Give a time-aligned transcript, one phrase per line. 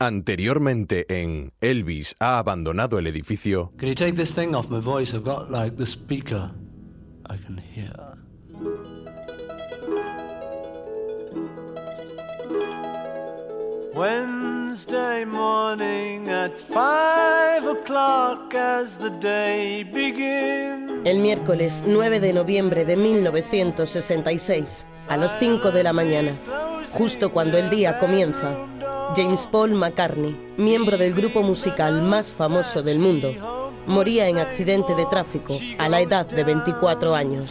[0.00, 3.72] Anteriormente en Elvis ha abandonado el edificio.
[3.78, 5.12] Can you take this thing off my voice?
[5.12, 6.52] I've got like the speaker.
[7.28, 7.92] I can hear.
[13.92, 20.92] Wednesday morning at five o'clock as the day begins.
[21.04, 26.38] El miércoles 9 de noviembre de 1966, a las 5 de la mañana,
[26.92, 28.56] justo cuando el día comienza,
[29.16, 35.06] James Paul McCartney, miembro del grupo musical más famoso del mundo, moría en accidente de
[35.06, 37.50] tráfico a la edad de 24 años.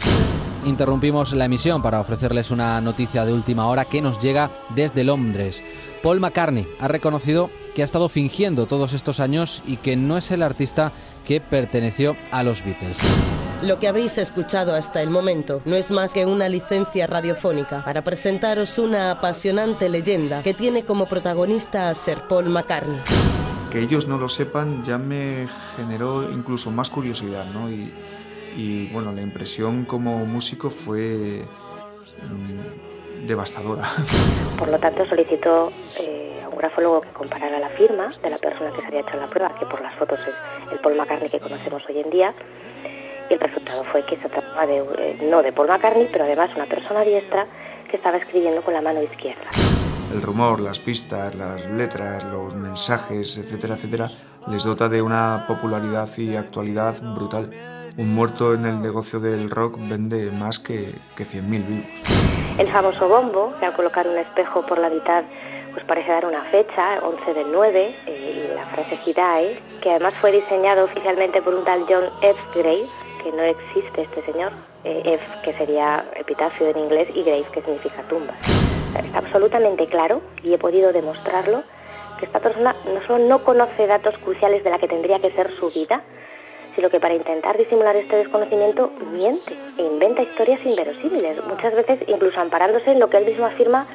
[0.64, 5.62] Interrumpimos la emisión para ofrecerles una noticia de última hora que nos llega desde Londres.
[6.02, 10.30] Paul McCartney ha reconocido que ha estado fingiendo todos estos años y que no es
[10.30, 10.92] el artista
[11.24, 13.00] que perteneció a los Beatles.
[13.62, 18.02] Lo que habéis escuchado hasta el momento no es más que una licencia radiofónica para
[18.02, 23.00] presentaros una apasionante leyenda que tiene como protagonista a Sir Paul McCartney.
[23.72, 27.68] Que ellos no lo sepan ya me generó incluso más curiosidad, ¿no?
[27.68, 27.92] Y,
[28.56, 31.42] y bueno, la impresión como músico fue
[32.22, 33.88] mm, devastadora.
[34.58, 38.70] Por lo tanto, solicitó eh, a un grafólogo que comparara la firma de la persona
[38.70, 41.40] que se había hecho la prueba, que por las fotos es el Paul McCartney que
[41.40, 42.34] conocemos hoy en día,
[43.28, 46.50] y el resultado fue que se trataba de, eh, no de Paul McCartney, pero además
[46.54, 47.46] una persona diestra
[47.90, 49.50] que estaba escribiendo con la mano izquierda.
[50.12, 54.08] El rumor, las pistas, las letras, los mensajes, etcétera, etcétera,
[54.50, 57.50] les dota de una popularidad y actualidad brutal.
[57.96, 61.86] Un muerto en el negocio del rock vende más que, que 100.000 vivos.
[62.58, 65.24] El famoso bombo, que al colocar un espejo por la mitad
[65.78, 70.12] pues parece dar una fecha, 11 del 9, eh, y la frase died, que además
[70.20, 72.40] fue diseñado oficialmente por un tal John F.
[72.52, 74.50] Graves, que no existe este señor,
[74.82, 78.34] eh, F que sería epitafio en inglés y Graves que significa tumba.
[78.98, 81.62] Está absolutamente claro, y he podido demostrarlo,
[82.18, 85.54] que esta persona no solo no conoce datos cruciales de la que tendría que ser
[85.60, 86.02] su vida,
[86.74, 92.40] sino que para intentar disimular este desconocimiento miente e inventa historias inverosímiles, muchas veces incluso
[92.40, 93.86] amparándose en lo que él mismo afirma,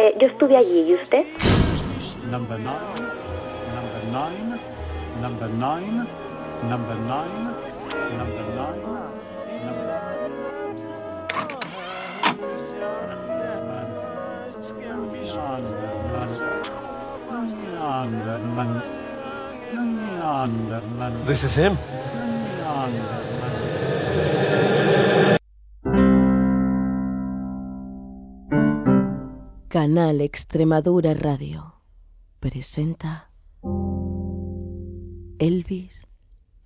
[0.00, 1.24] eh, yo estuve allí, ¿y usted?
[2.30, 2.72] Number nine,
[3.74, 4.58] number nine,
[5.20, 6.06] number nine,
[6.68, 7.44] number nine,
[8.16, 8.80] number nine,
[9.66, 9.90] number
[21.26, 21.76] This is him.
[29.70, 31.74] Canal Extremadura Radio
[32.40, 33.30] presenta
[35.38, 36.04] Elvis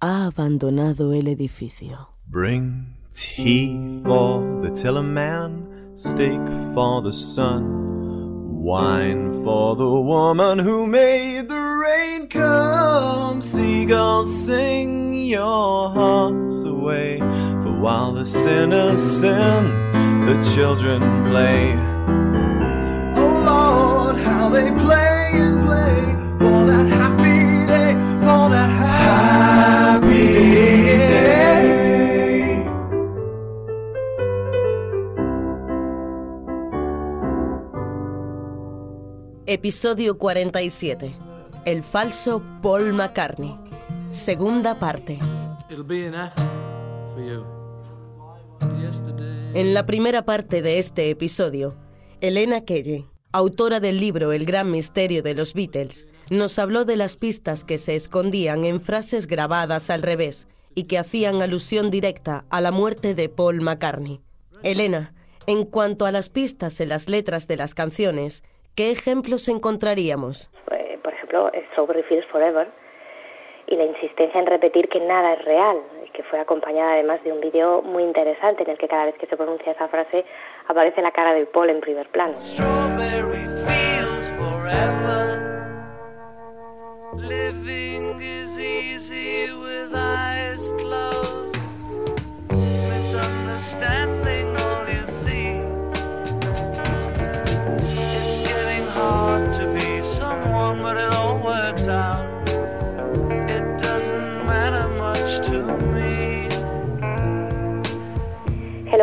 [0.01, 2.09] ha abandonado el edificio.
[2.27, 6.41] Bring tea for the tiller man, steak
[6.73, 13.43] for the sun, wine for the woman who made the rain come.
[13.43, 17.19] Seagulls sing your hearts away,
[17.63, 19.69] for while the sinners sin,
[20.25, 21.94] the children play.
[24.45, 26.05] How they play and play
[26.39, 31.25] for that happy day, for that happy day.
[39.47, 41.17] Episodio 47.
[41.65, 43.59] El falso Paul McCartney.
[44.11, 45.21] Segunda parte.
[49.55, 51.75] En la primera parte de este episodio,
[52.21, 57.17] Elena Kelle, autora del libro El gran misterio de los Beatles, nos habló de las
[57.17, 60.47] pistas que se escondían en frases grabadas al revés
[60.77, 64.21] y que hacían alusión directa a la muerte de Paul McCartney.
[64.63, 65.15] Elena,
[65.49, 68.45] en cuanto a las pistas en las letras de las canciones,
[68.77, 70.53] ¿qué ejemplos encontraríamos?
[70.71, 72.71] Eh, por ejemplo, Strawberry Fields Forever,
[73.67, 75.83] y la insistencia en repetir que nada es real,
[76.15, 79.27] que fue acompañada además de un vídeo muy interesante en el que cada vez que
[79.27, 80.25] se pronuncia esa frase
[80.67, 82.35] aparece la cara de Paul en primer plano.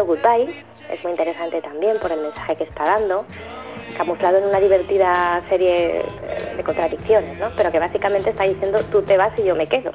[0.05, 0.53] Goodbye
[0.89, 3.25] es muy interesante también por el mensaje que está dando,
[3.97, 6.03] camuflado en una divertida serie eh,
[6.57, 7.49] de contradicciones, ¿no?
[7.55, 9.91] Pero que básicamente está diciendo tú te vas y yo me quedo.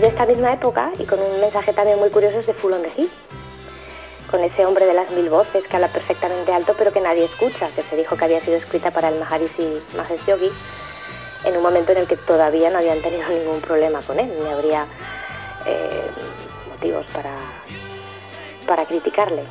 [0.00, 2.80] De esta misma época, y con un mensaje también muy curioso, es de Full on
[2.80, 3.08] the
[4.30, 7.68] con ese hombre de las mil voces que habla perfectamente alto pero que nadie escucha,
[7.74, 10.50] que se dijo que había sido escrita para el Maharishi Mahesh Yogi
[11.44, 14.48] en un momento en el que todavía no habían tenido ningún problema con él, ni
[14.48, 14.86] habría
[15.66, 16.06] eh,
[16.70, 17.36] motivos para,
[18.66, 19.44] para criticarle.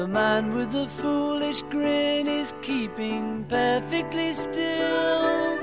[0.00, 5.58] The man with the foolish grin is keeping perfectly still.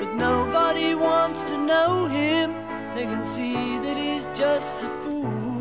[0.00, 2.54] But nobody wants to know him,
[2.94, 5.60] they can see that he's just a fool.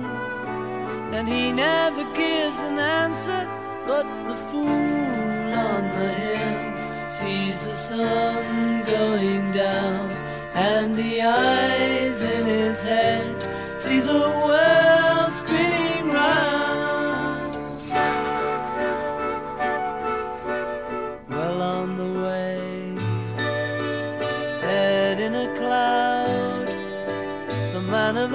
[1.12, 3.44] And he never gives an answer,
[3.86, 10.10] but the fool on the hill sees the sun going down
[10.54, 13.36] and the eyes in his head
[13.78, 14.87] see the world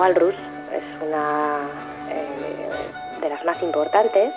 [0.00, 0.34] Walrus
[0.72, 1.68] es una
[2.08, 4.32] eh, de las más importantes.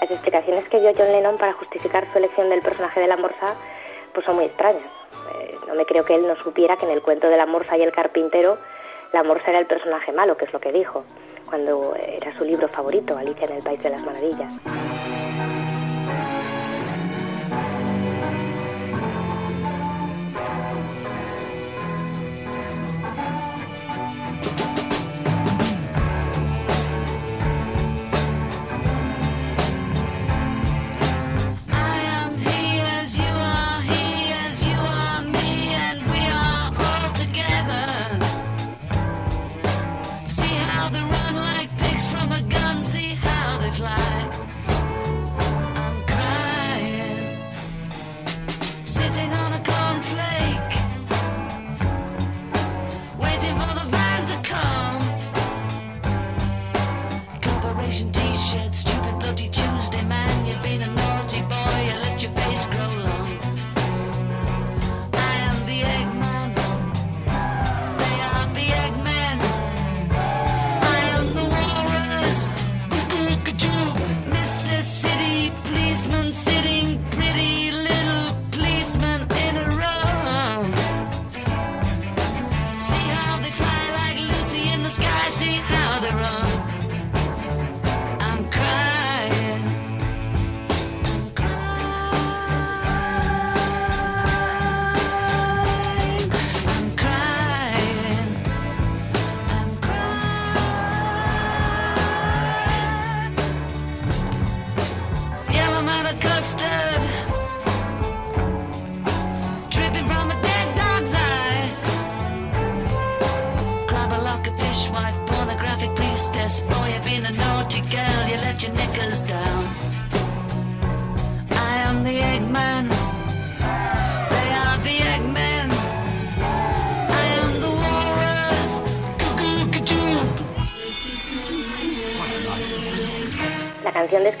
[0.00, 3.56] Las explicaciones que dio John Lennon para justificar su elección del personaje de la morsa
[4.12, 4.84] pues son muy extrañas.
[5.34, 7.76] Eh, no me creo que él no supiera que en el cuento de la morsa
[7.76, 8.56] y el carpintero
[9.12, 11.04] la morsa era el personaje malo, que es lo que dijo,
[11.46, 14.60] cuando era su libro favorito, Alicia en el País de las Maravillas.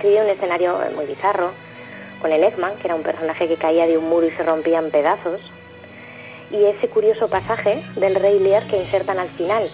[0.06, 1.50] Un escenario muy bizarro,
[2.20, 4.78] con el Eggman, que era un personaje que caía de un muro y se rompía
[4.78, 5.40] en pedazos,
[6.50, 9.64] y ese curioso pasaje del Rey Lear que insertan al final,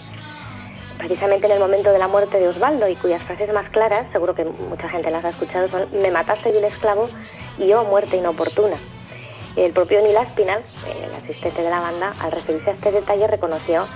[0.99, 4.35] precisamente en el momento de la muerte de Osvaldo, y cuyas frases más claras, seguro
[4.35, 7.09] que mucha gente las ha escuchado, son me mataste vil esclavo
[7.59, 8.77] y yo muerte inoportuna.
[9.57, 13.87] El propio Neil Aspinall, el asistente de la banda, al referirse a este detalle reconoció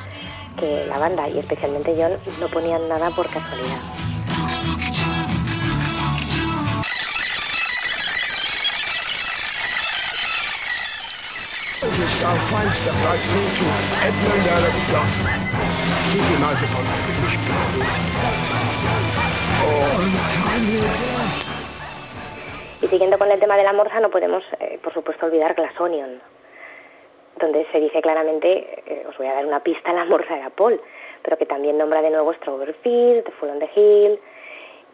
[0.58, 4.13] que la banda y especialmente John no ponían nada por casualidad.
[22.80, 25.78] Y siguiendo con el tema de la morsa, no podemos, eh, por supuesto, olvidar Glass
[25.78, 26.22] Onion,
[27.40, 30.80] donde se dice claramente, eh, os voy a dar una pista, la morsa era Paul,
[31.22, 34.18] pero que también nombra de nuevo Strawberry Fields, The Full on the Hill,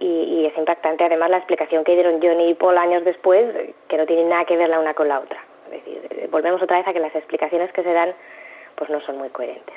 [0.00, 3.44] Y, y es impactante además la explicación que dieron Johnny y Paul años después,
[3.86, 5.49] que no tienen nada que ver la una con la otra.
[5.72, 8.14] Es decir, eh, volvemos otra vez a que las explicaciones que se dan
[8.76, 9.74] pues no son muy coherentes.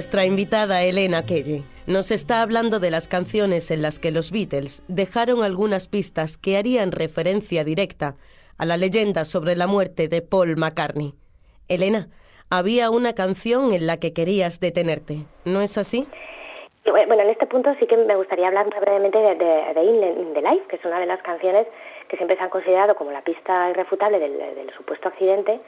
[0.00, 4.82] Nuestra invitada Elena Kelle nos está hablando de las canciones en las que los Beatles
[4.88, 8.14] dejaron algunas pistas que harían referencia directa
[8.56, 11.12] a la leyenda sobre la muerte de Paul McCartney.
[11.68, 12.08] Elena,
[12.48, 16.08] había una canción en la que querías detenerte, ¿no es así?
[16.86, 20.64] Y Bueno, en este punto sí que me gustaría hablar brevemente de, de, the Life,
[20.70, 21.66] que es una de las canciones
[22.08, 25.60] que siempre se han considerado como la pista irrefutable del supuesto accidente,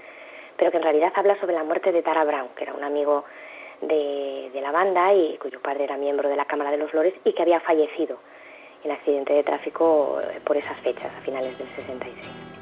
[0.56, 3.26] pero que en realidad habla sobre la muerte de Tara Brown, que era un amigo
[3.82, 7.32] de, la banda y cuyo padre era miembro de la Cámara de los Flores y
[7.32, 8.18] que había fallecido
[8.84, 12.61] en accidente de tráfico eh, por esas fechas, a finales del 66.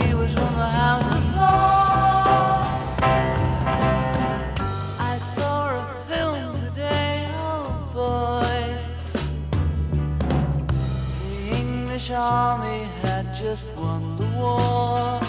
[13.55, 15.19] just won the war.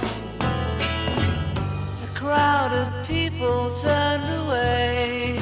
[2.06, 5.40] A crowd of people turned away.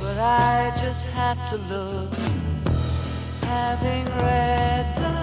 [0.00, 2.12] But I just had to look,
[3.42, 5.19] having read the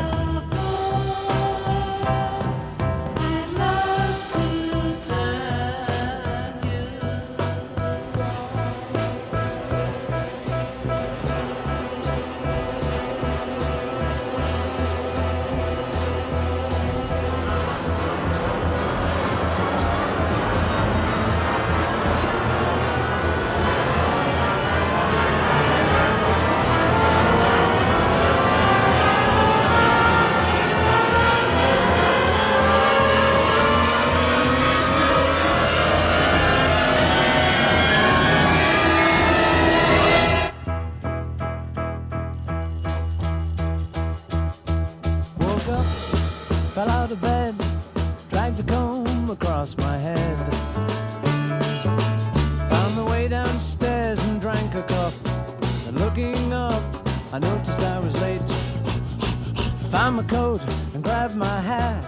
[60.27, 60.61] coat
[60.93, 62.03] and grabbed my hat.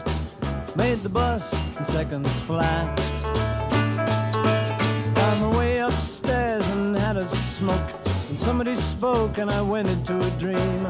[0.75, 2.99] Made the bus in seconds flat.
[5.15, 7.91] Found my way upstairs and had a smoke.
[8.29, 10.87] And somebody spoke and I went into a dream.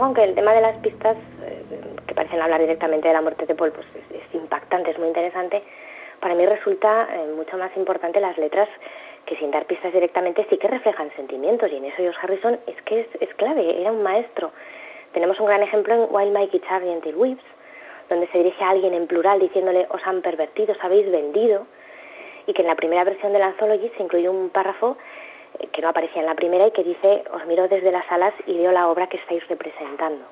[0.00, 1.62] Embargo, aunque el tema de las pistas, eh,
[2.06, 5.08] que parecen hablar directamente de la muerte de Paul, pues es, es impactante, es muy
[5.08, 5.62] interesante,
[6.20, 8.68] para mí resulta eh, mucho más importante las letras
[9.26, 12.82] que sin dar pistas directamente sí que reflejan sentimientos y en eso George Harrison es
[12.82, 14.50] que es, es clave, era un maestro.
[15.12, 17.44] Tenemos un gran ejemplo en Wild Mikey Charlie and the Weaves,
[18.08, 21.66] donde se dirige a alguien en plural diciéndole os han pervertido, os habéis vendido,
[22.46, 24.96] y que en la primera versión de la Anthology se incluye un párrafo
[25.72, 28.56] que no aparecía en la primera y que dice os miro desde las alas y
[28.56, 30.24] veo la obra que estáis representando.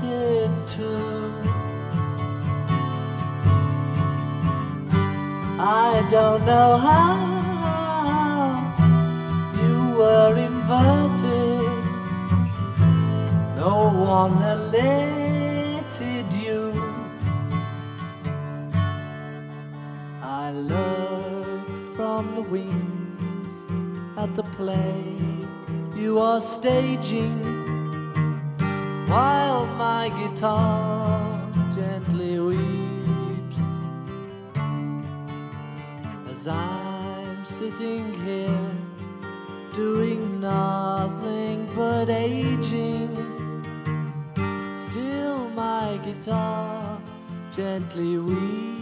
[0.67, 1.32] too.
[5.58, 7.15] I don't know how
[9.62, 11.14] you were inverted.
[13.65, 16.71] No one elected you.
[20.21, 23.65] I look from the wings
[24.17, 25.17] at the play
[25.97, 27.39] you are staging
[29.08, 33.60] while my guitar gently weeps
[36.30, 38.71] as I'm sitting here
[39.73, 43.35] doing nothing but aging.
[45.55, 46.99] My guitar
[47.55, 48.74] gently weeps.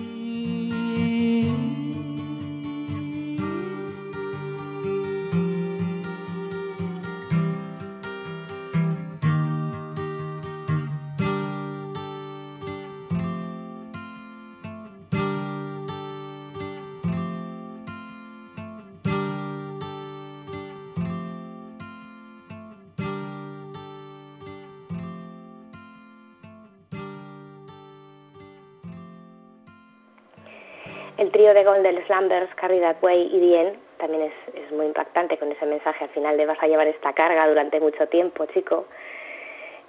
[31.63, 34.23] El trío de Golden Slumbers, Carrie That Way y Dien también
[34.53, 37.79] es, muy impactante con ese mensaje al final de vas a llevar esta carga durante
[37.79, 38.85] mucho tiempo, chico.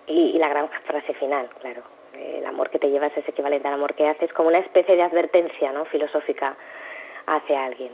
[0.06, 1.82] Y, la gran frase final, claro.
[2.12, 5.02] El amor que te llevas es equivalente al amor que haces, como una especie de
[5.02, 5.84] advertencia ¿no?
[5.86, 6.56] filosófica
[7.26, 7.90] hacia alguien.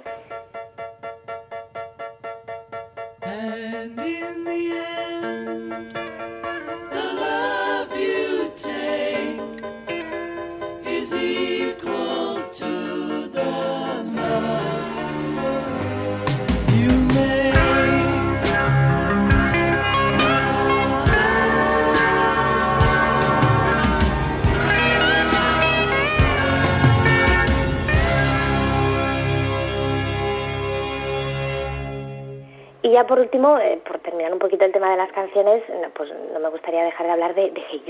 [32.90, 35.90] Y ya por último, eh, por terminar un poquito el tema de las canciones, no,
[35.90, 37.85] pues no me gustaría dejar de hablar de, de Hey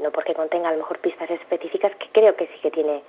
[0.00, 3.02] no porque contenga a lo mejor pistas específicas, que creo que sí que tiene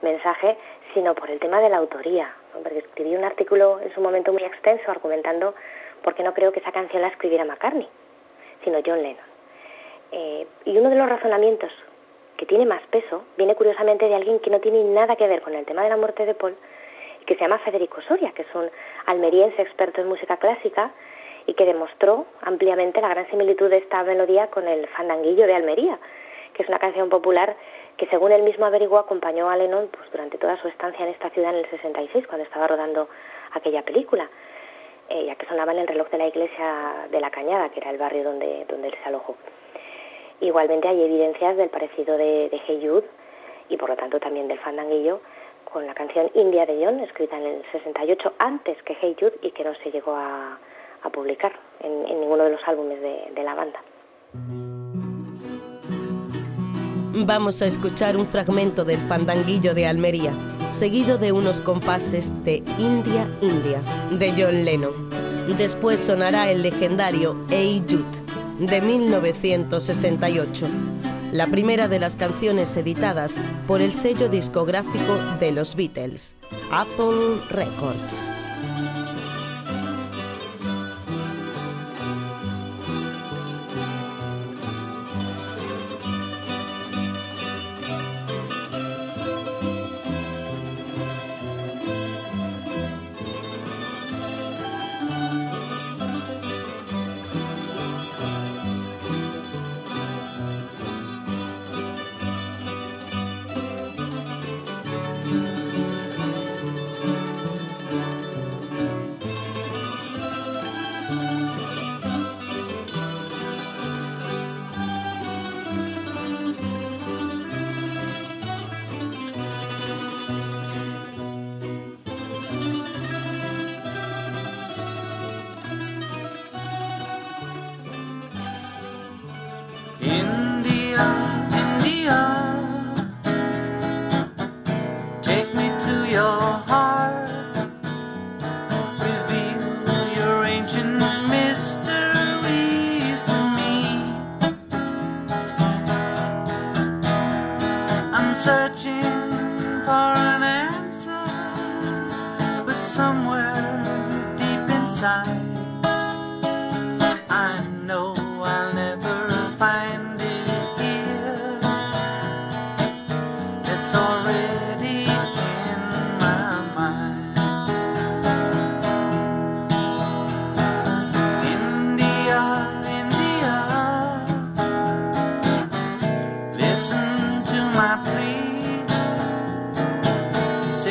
[0.00, 0.56] mensaje,
[0.94, 2.32] sino por el tema de la autoría.
[2.52, 5.56] Porque escribí un artículo en su momento muy extenso argumentando
[6.04, 7.88] por qué no creo que esa canción la escribiera McCartney,
[8.62, 9.26] sino John Lennon.
[10.12, 11.72] Eh, y uno de los razonamientos
[12.36, 15.56] que tiene más peso viene curiosamente de alguien que no tiene nada que ver con
[15.56, 16.56] el tema de la muerte de Paul,
[17.26, 18.70] que se llama Federico Soria, que es un
[19.06, 20.92] almeriense experto en música clásica
[21.46, 25.98] y que demostró ampliamente la gran similitud de esta melodía con el Fandanguillo de Almería,
[26.54, 27.56] que es una canción popular
[27.96, 31.30] que según él mismo averiguó acompañó a Lennon pues, durante toda su estancia en esta
[31.30, 33.08] ciudad en el 66, cuando estaba rodando
[33.52, 34.28] aquella película,
[35.08, 37.90] eh, ya que sonaba en el reloj de la iglesia de La Cañada, que era
[37.90, 39.36] el barrio donde, donde él se alojó.
[40.40, 43.02] Igualmente hay evidencias del parecido de, de
[43.68, 45.20] y por lo tanto también del Fandanguillo
[45.72, 49.50] con la canción India de John, escrita en el 68 antes que Hey Jude y
[49.52, 50.58] que no se llegó a,
[51.12, 53.82] publicar en, ninguno de los álbumes de, de la banda.
[57.26, 60.32] Vamos a escuchar un fragmento del Fandanguillo de Almería,
[60.70, 63.82] seguido de unos compases de India, India,
[64.12, 65.10] de John Lennon.
[65.58, 70.66] Después sonará el legendario Hey Jude, de 1968,
[71.32, 76.36] la primera de las canciones editadas por el sello discográfico de los Beatles,
[76.70, 78.14] Apple Records.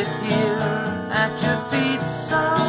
[0.02, 0.58] Sit here
[1.12, 2.61] at your feet so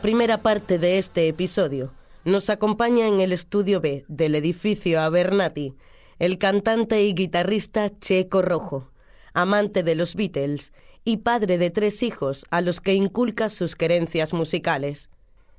[0.00, 1.92] la primera parte de este episodio,
[2.24, 5.74] nos acompaña en el estudio B del edificio Abernathy
[6.18, 8.92] el cantante y guitarrista Checo Rojo,
[9.34, 10.72] amante de los Beatles
[11.04, 15.10] y padre de tres hijos a los que inculca sus querencias musicales.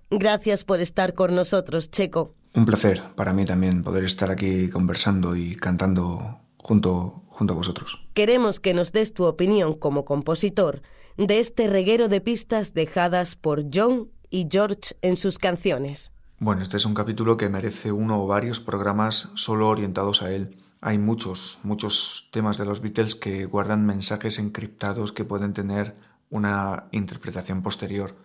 [0.09, 2.33] Gracias por estar con nosotros, Checo.
[2.55, 8.01] Un placer para mí también poder estar aquí conversando y cantando junto, junto a vosotros.
[8.15, 10.81] Queremos que nos des tu opinión como compositor
[11.15, 16.11] de este reguero de pistas dejadas por John y George en sus canciones.
[16.39, 20.57] Bueno, este es un capítulo que merece uno o varios programas solo orientados a él.
[20.79, 25.95] Hay muchos, muchos temas de los Beatles que guardan mensajes encriptados que pueden tener
[26.31, 28.15] una interpretación posterior.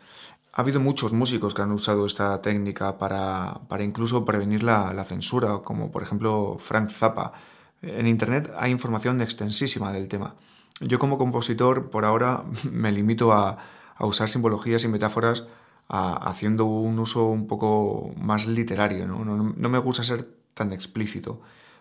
[0.55, 5.59] Ha habido muchos músicos que han usado esta técnica para, para incluso prevenir la, censura,
[5.62, 7.35] como por ejemplo Frank Zappa.
[7.83, 10.37] En Internet hay información extensísima del tema.
[10.81, 13.59] yo como compositor por ahora me limito a
[14.01, 15.45] usar simbologías y metáforas
[15.88, 19.07] haciendo un uso un poco más literario.
[19.07, 19.25] ¿no?
[19.25, 21.40] No, me gusta ser tan explícito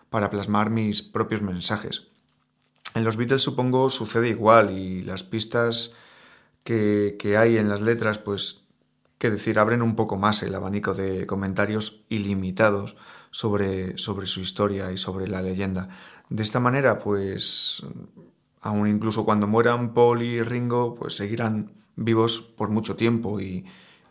[0.10, 2.08] para plasmar mis propios mensajes.
[2.94, 5.96] En los Beatles supongo sucede igual y las pistas
[6.64, 8.62] que, que hay en las letras, pues,
[9.18, 12.96] qué decir, abren un poco más el abanico de comentarios ilimitados
[13.32, 15.90] sobre, sobre su historia y sobre la leyenda.
[16.30, 17.84] De esta manera, pues,
[18.62, 23.66] aun incluso cuando mueran Paul y Ringo, pues seguirán vivos por mucho tiempo y,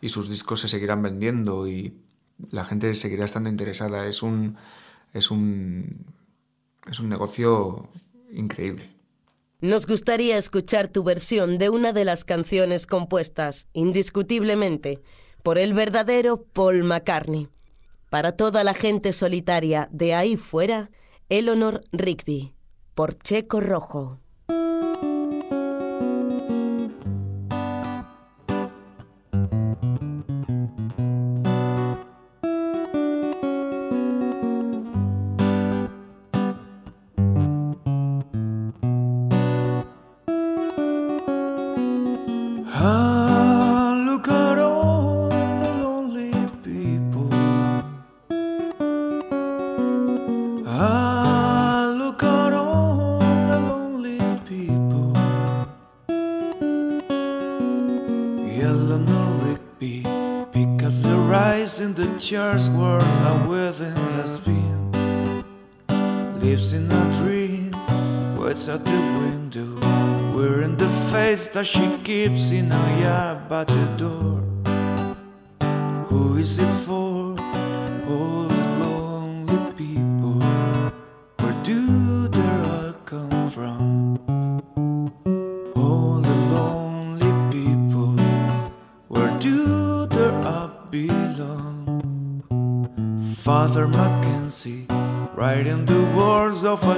[0.05, 1.95] y sus discos se seguirán vendiendo y
[2.51, 4.05] la gente seguirá estando interesada.
[4.05, 4.55] Es un,
[5.15, 6.05] es un,
[6.87, 7.89] es un negocio
[8.31, 8.91] increíble.
[9.61, 15.01] Nos gustaría escuchar tu versión de una de las canciones compuestas, indiscutiblemente,
[15.41, 17.49] por el verdadero Paul McCartney.
[18.11, 20.91] Para toda la gente solitaria de ahí fuera,
[21.29, 22.53] Eleanor Rigby,
[22.93, 24.19] por Checo Rojo.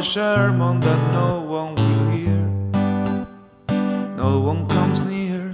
[0.07, 2.43] Sermon that no one will hear.
[4.15, 5.51] No one comes near,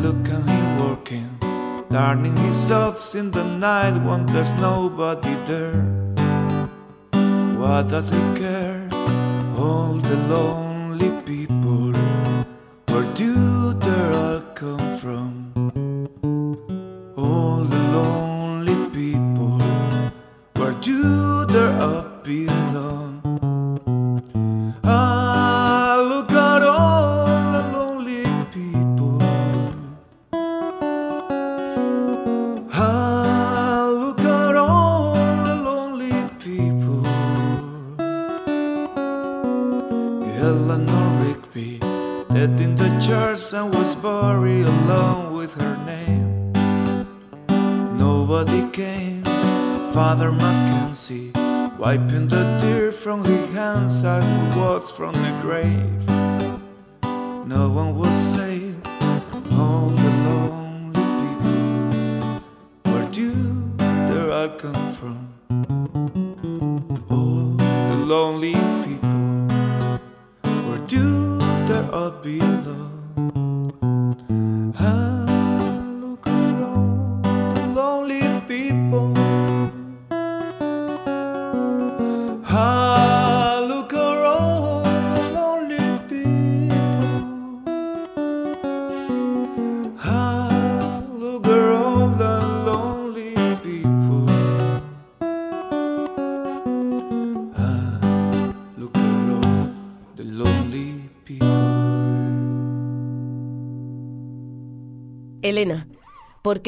[0.00, 1.30] look at him working,
[1.90, 5.82] learning his thoughts in the night when there's nobody there.
[7.58, 8.88] What does he care?
[9.58, 10.16] All the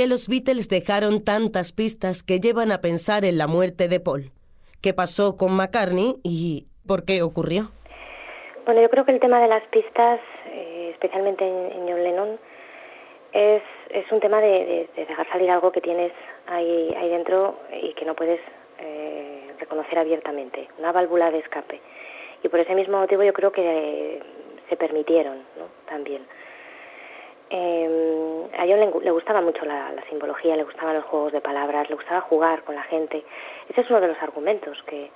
[0.02, 4.32] qué los Beatles dejaron tantas pistas que llevan a pensar en la muerte de Paul?
[4.82, 7.70] ¿Qué pasó con McCartney y por qué ocurrió?
[8.64, 12.30] Bueno, yo creo que el tema de las pistas, eh, especialmente en, en John Lennon,
[13.32, 16.10] es, es un tema de, de- de dejar salir algo que tienes
[16.48, 18.40] ahí, ahí dentro y que no puedes
[18.80, 21.80] eh, reconocer abiertamente, una válvula de escape.
[22.42, 23.62] Y por ese mismo motivo yo creo que
[24.16, 24.20] eh,
[24.68, 25.66] se permitieron ¿no?
[25.88, 26.26] también.
[27.54, 31.42] Eh, a John le, gu- le gustaba mucho la, simbología, le gustaban los juegos de
[31.42, 33.22] palabras, le gustaba jugar con la gente.
[33.68, 35.10] Ese es uno de los argumentos que,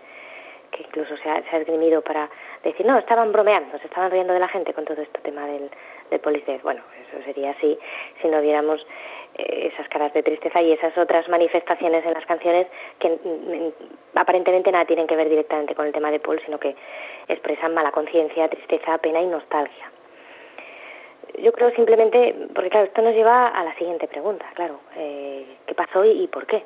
[0.71, 2.29] que incluso se ha, se ha esgrimido para
[2.63, 5.71] decir, no, estaban bromeando, se estaban riendo de la gente con todo este tema del,
[6.11, 6.21] del.
[6.63, 7.79] Bueno, eso sería así
[8.21, 8.87] si no viéramos
[9.39, 12.67] eh, esas caras de tristeza y esas otras manifestaciones en las canciones
[12.99, 13.15] que mm,
[13.67, 13.73] mm,
[14.17, 16.77] aparentemente nada tienen que ver directamente con el tema de Paul, sino que
[17.29, 19.91] expresan mala conciencia, tristeza, pena y nostalgia.
[21.39, 25.75] Yo creo simplemente, porque claro, esto nos lleva a la siguiente pregunta, claro, eh, ¿qué
[25.75, 26.65] pasó y, y por qué?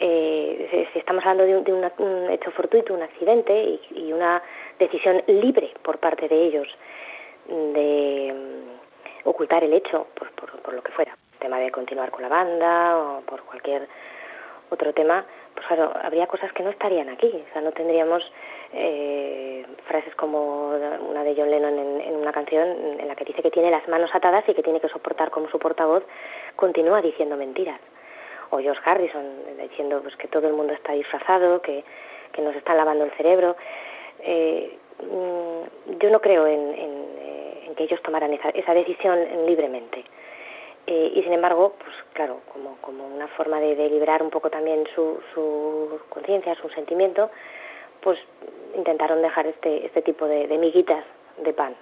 [0.00, 4.42] Eh, si- estamos hablando de, un, de un hecho fortuito, un accidente y, y una
[4.78, 6.68] decisión libre por parte de ellos
[7.48, 12.10] de mm, ocultar el hecho por, por, por lo que fuera, el tema de continuar
[12.10, 13.86] con la banda o por cualquier
[14.70, 15.24] otro tema,
[15.54, 18.22] pues claro, habría cosas que no estarían aquí, o sea, no tendríamos
[18.74, 20.70] eh, frases como
[21.08, 22.68] una de John Lennon en, en una canción
[23.00, 25.48] en la que dice que tiene las manos atadas y que tiene que soportar como
[25.48, 26.04] su portavoz,
[26.56, 27.80] continúa diciendo mentiras
[28.50, 29.24] o George Harrison
[29.60, 31.84] diciendo pues que todo el mundo está disfrazado, que,
[32.32, 33.56] que nos están lavando el cerebro.
[34.20, 39.46] Eh, mm, yo no creo en, en, eh, en que ellos tomaran esa, esa decisión
[39.46, 40.04] libremente.
[40.86, 44.50] Eh, y sin embargo, pues claro, como, como una forma de, de liberar un poco
[44.50, 47.30] también su, su conciencia, su sentimiento,
[48.04, 48.18] pues
[48.76, 51.04] intentaron dejar este, este tipo de, de miguitas
[51.42, 51.74] de pan.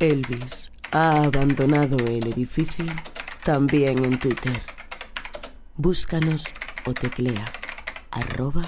[0.00, 2.84] Elvis ha abandonado el edificio
[3.44, 4.60] también en Twitter.
[5.76, 6.52] Búscanos
[6.86, 7.44] o teclea
[8.10, 8.64] arroba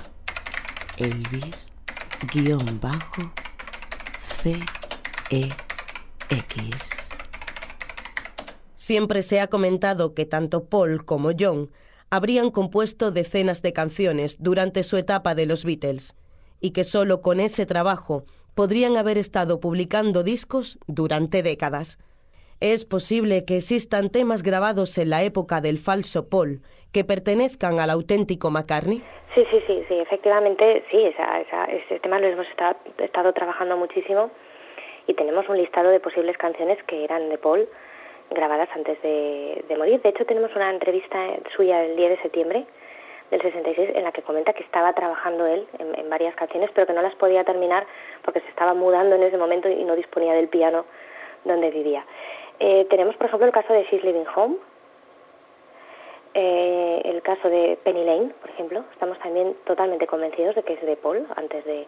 [0.97, 1.75] Elvis
[2.33, 3.33] guion bajo
[4.21, 4.59] C
[5.31, 5.49] E
[6.31, 7.06] X.
[8.89, 11.71] Siempre se ha comentado que tanto Paul como John
[12.09, 16.15] habrían compuesto decenas de canciones durante su etapa de los Beatles
[16.61, 18.23] y que solo con ese trabajo
[18.55, 21.99] podrían haber estado publicando discos durante décadas.
[22.61, 26.63] Es posible que existan temas grabados en la época del falso Paul
[26.93, 29.03] que pertenezcan al auténtico McCartney.
[29.35, 33.77] Sí, sí, sí, sí, efectivamente, sí, esa, esa, ese tema lo hemos estado, estado trabajando
[33.77, 34.31] muchísimo
[35.09, 37.69] y tenemos un listado de posibles canciones que eran de Paul
[38.31, 40.01] grabadas antes de, morir.
[40.03, 41.19] De hecho, tenemos una entrevista
[41.55, 42.67] suya el 10 de septiembre
[43.31, 46.87] del 66 en la que comenta que estaba trabajando él en, en varias canciones, pero
[46.87, 47.87] que no las podía terminar
[48.23, 50.85] porque se estaba mudando en ese momento y no disponía del piano
[51.45, 52.05] donde vivía.
[52.59, 54.57] Eh, tenemos, por ejemplo, el caso de She's Living Home,
[56.35, 60.83] eh, el caso de Penny Lane, por ejemplo, estamos también totalmente convencidos de que es
[60.83, 61.87] de Paul antes de,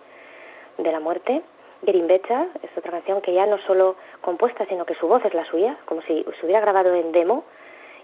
[0.78, 1.42] de la muerte.
[1.82, 5.44] Better es otra canción que ya no solo compuesta, sino que su voz es la
[5.44, 7.44] suya, como si se hubiera grabado en demo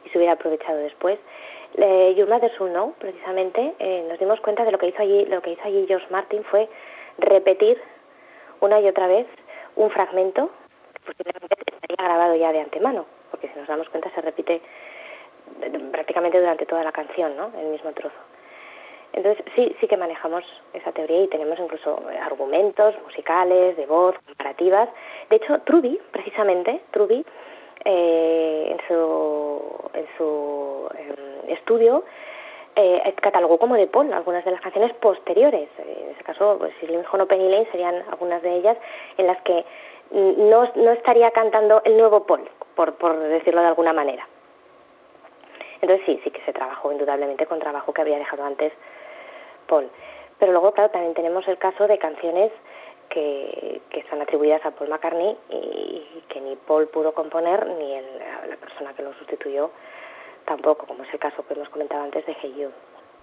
[0.05, 1.19] y se hubiera aprovechado después.
[1.77, 5.27] Eh, Your Mother Should Know, precisamente, eh, nos dimos cuenta de lo que hizo allí,
[5.27, 6.69] lo que hizo allí George Martin fue
[7.19, 7.81] repetir
[8.61, 9.27] una y otra vez
[9.77, 10.51] un fragmento
[10.95, 14.61] que posiblemente estaría grabado ya de antemano, porque si nos damos cuenta se repite
[15.91, 17.51] prácticamente durante toda la canción, ¿no?
[17.59, 18.15] El mismo trozo.
[19.15, 24.89] Entonces sí, sí que manejamos esa teoría y tenemos incluso argumentos musicales, de voz, comparativas.
[25.31, 27.25] De hecho, Truby, precisamente, Truby,
[27.85, 32.05] eh, en su, en su eh, estudio,
[32.75, 35.69] eh, catalogó como de Paul algunas de las canciones posteriores.
[35.79, 38.77] En ese caso, pues, Slim o Penny Lane serían algunas de ellas
[39.17, 39.65] en las que
[40.11, 44.27] no, no estaría cantando el nuevo Paul, por, por decirlo de alguna manera.
[45.81, 48.73] Entonces sí, sí que se trabajó indudablemente con trabajo que había dejado antes
[49.65, 49.91] Paul.
[50.39, 52.51] Pero luego, claro, también tenemos el caso de canciones
[53.09, 58.07] que, que están atribuidas a Paul McCartney y que ni Paul pudo componer ni el,
[58.49, 59.71] la persona que lo sustituyó
[60.47, 62.71] tampoco, como es el caso que hemos comentado antes de Hey You.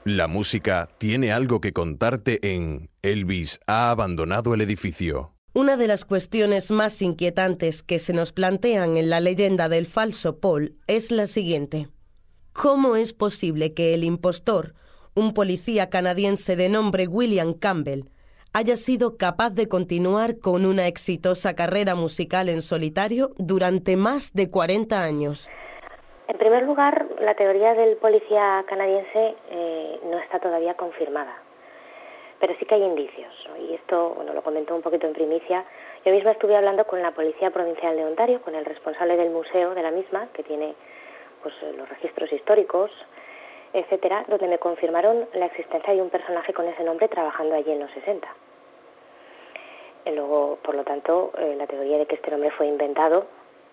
[0.04, 5.34] La música tiene algo que contarte en Elvis ha abandonado el edificio.
[5.54, 10.40] Una de las cuestiones más inquietantes que se nos plantean en la leyenda del falso
[10.40, 11.90] Paul es la siguiente.
[12.54, 14.74] ¿Cómo es posible que el impostor,
[15.16, 18.06] un policía canadiense de nombre William Campbell,
[18.54, 24.50] haya sido capaz de continuar con una exitosa carrera musical en solitario durante más de
[24.50, 25.50] 40 años?
[26.28, 31.36] En primer lugar, la teoría del policía canadiense eh, no está todavía confirmada,
[32.40, 33.34] pero sí que hay indicios.
[33.68, 35.66] Y esto, bueno, lo comentó un poquito en primicia.
[36.06, 39.76] Yo misma estuve hablando con la Policía Provincial de Ontario, con el responsable del museo
[39.76, 40.74] de la misma, que tiene
[41.44, 42.92] pues los registros históricos,
[43.74, 47.80] etcétera, donde me confirmaron la existencia de un personaje con ese nombre trabajando allí en
[47.80, 48.28] los 60.
[50.06, 53.28] Y luego, por lo tanto, eh, la teoría de que este nombre fue inventado,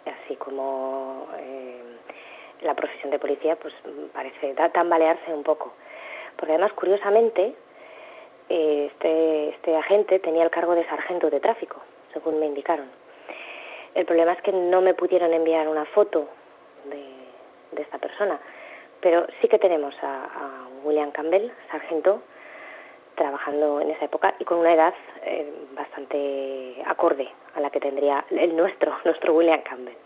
[0.04, 1.82] así como eh,
[2.62, 3.74] la profesión de policía, pues
[4.12, 5.72] parece tambalearse un poco.
[6.36, 7.54] Porque además, curiosamente,
[8.48, 11.80] eh, este, este agente tenía el cargo de sargento de tráfico,
[12.12, 12.90] según me indicaron.
[13.94, 16.28] El problema es que no me pudieron enviar una foto
[16.84, 17.04] de,
[17.72, 18.38] de esta persona,
[19.00, 22.22] pero sí que tenemos a, a William Campbell, sargento,
[23.18, 24.94] trabajando en esa época y con una edad
[25.24, 29.96] eh, bastante acorde a la que tendría el nuestro, nuestro William Campbell.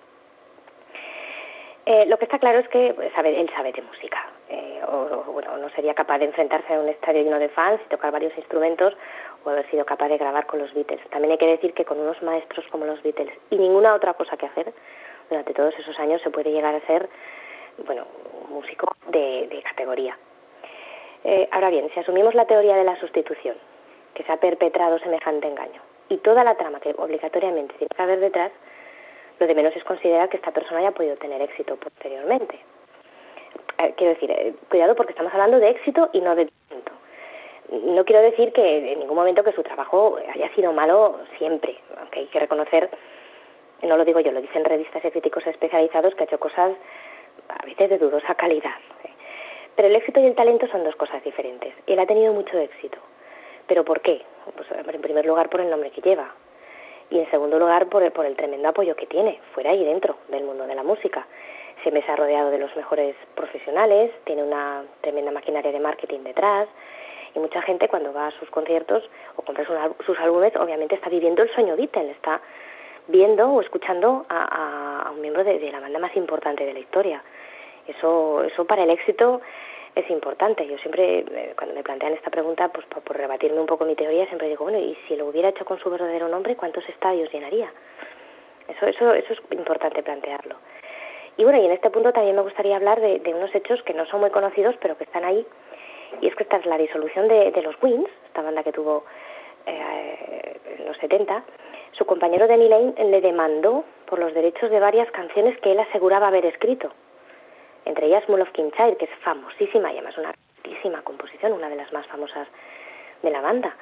[1.84, 4.18] Eh, lo que está claro es que pues, sabe, él sabe de música.
[4.49, 7.88] Eh, o, bueno, no sería capaz de enfrentarse a un estadio lleno de fans y
[7.88, 8.97] tocar varios instrumentos
[9.45, 11.01] o haber sido capaz de grabar con los Beatles.
[11.11, 14.36] También hay que decir que con unos maestros como los Beatles y ninguna otra cosa
[14.36, 14.72] que hacer,
[15.28, 17.09] durante todos esos años se puede llegar a ser,
[17.86, 18.06] bueno,
[18.44, 20.16] un músico de, de categoría.
[21.24, 23.56] Eh, ahora bien, si asumimos la teoría de la sustitución,
[24.14, 28.20] que se ha perpetrado semejante engaño, y toda la trama que obligatoriamente tiene que haber
[28.20, 28.52] detrás,
[29.38, 32.58] lo de menos es considerar que esta persona haya podido tener éxito posteriormente.
[33.78, 36.92] Eh, quiero decir, eh, cuidado porque estamos hablando de éxito y no de talento.
[37.70, 42.20] No quiero decir que en ningún momento que su trabajo haya sido malo siempre, aunque
[42.20, 42.90] hay que reconocer,
[43.82, 46.72] no lo digo yo, lo dicen revistas y críticos especializados que ha hecho cosas
[47.49, 48.74] a veces de dudosa calidad.
[49.76, 51.74] Pero el éxito y el talento son dos cosas diferentes.
[51.86, 52.99] Él ha tenido mucho éxito.
[53.66, 54.22] ¿Pero por qué?
[54.57, 56.34] Pues en primer lugar por el nombre que lleva.
[57.11, 60.16] Y en segundo lugar por el, por el tremendo apoyo que tiene, fuera y dentro
[60.28, 61.26] del mundo de la música.
[61.82, 66.68] Siempre se ha rodeado de los mejores profesionales, tiene una tremenda maquinaria de marketing detrás.
[67.34, 69.64] Y mucha gente cuando va a sus conciertos o compra
[70.05, 72.40] sus álbumes, obviamente está viviendo el sueño Beatle, está
[73.09, 77.22] viendo o escuchando a, a, un miembro de, la banda más importante de la historia.
[77.86, 79.40] Eso, eso para el éxito
[79.94, 80.66] es importante.
[80.66, 84.26] Yo siempre, eh, cuando me plantean esta pregunta, pues por, rebatirme un poco mi teoría,
[84.26, 87.70] siempre digo, bueno, y si lo hubiera hecho con su verdadero nombre, ¿cuántos estadios llenaría?
[88.68, 90.57] Eso, eso, eso es importante plantearlo.
[91.36, 93.94] Y bueno, y en este punto también me gustaría hablar de, de unos hechos que
[93.94, 95.44] no son muy conocidos, pero que están ahí.
[96.20, 99.05] Y es que esta es la disolución de, de los Wings, esta banda que tuvo
[99.66, 101.42] eh, en los 70.
[101.93, 106.28] Su compañero Danny Lane le demandó por los derechos de varias canciones que él aseguraba
[106.28, 106.90] haber escrito
[107.84, 108.62] entre ellas Mull of que
[109.05, 112.49] es famosísima y además una altísima composición, una de las más famosas
[113.22, 113.74] de la banda.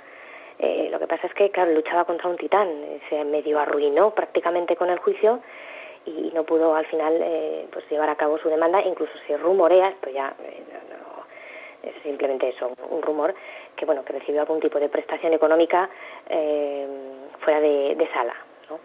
[0.59, 4.11] Eh, lo que pasa es que, claro, luchaba contra un titán, eh, se medio arruinó
[4.15, 5.41] prácticamente con el juicio
[6.05, 9.89] y no pudo al final eh, pues llevar a cabo su demanda, incluso se rumorea,
[9.89, 11.10] esto ya eh, no,
[11.83, 13.35] es simplemente eso, un rumor,
[13.77, 15.89] que bueno, que recibió algún tipo de prestación económica
[16.29, 16.87] eh,
[17.41, 18.35] fuera de, sala.
[18.69, 18.79] ¿no?